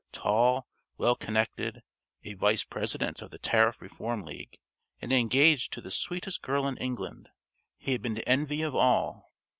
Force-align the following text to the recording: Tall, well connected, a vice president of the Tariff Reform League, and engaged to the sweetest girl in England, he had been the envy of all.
Tall, 0.13 0.65
well 0.97 1.15
connected, 1.15 1.83
a 2.23 2.33
vice 2.33 2.63
president 2.63 3.21
of 3.21 3.29
the 3.29 3.37
Tariff 3.37 3.83
Reform 3.83 4.23
League, 4.25 4.57
and 4.99 5.13
engaged 5.13 5.71
to 5.73 5.79
the 5.81 5.91
sweetest 5.91 6.41
girl 6.41 6.67
in 6.67 6.75
England, 6.77 7.29
he 7.77 7.91
had 7.91 8.01
been 8.01 8.15
the 8.15 8.27
envy 8.27 8.63
of 8.63 8.73
all. 8.73 9.31